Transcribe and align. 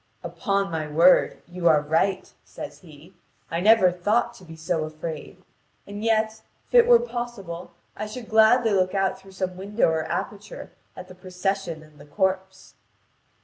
"Upon 0.23 0.71
my 0.71 0.87
word, 0.87 1.43
you 1.47 1.67
are 1.67 1.79
right," 1.79 2.33
says 2.43 2.79
he: 2.79 3.13
"I 3.51 3.59
never 3.59 3.91
thought 3.91 4.33
to 4.33 4.43
be 4.43 4.55
so 4.55 4.83
afraid. 4.85 5.43
And 5.85 6.03
yet, 6.03 6.41
if 6.67 6.73
it 6.73 6.87
were 6.87 6.97
possible 6.97 7.73
I 7.95 8.07
should 8.07 8.27
gladly 8.27 8.71
look 8.71 8.95
out 8.95 9.19
through 9.19 9.33
some 9.33 9.57
window 9.57 9.89
or 9.89 10.05
aperture 10.05 10.71
at 10.97 11.07
the 11.07 11.13
procession 11.13 11.83
and 11.83 11.99
the 11.99 12.07
corpse." 12.07 12.73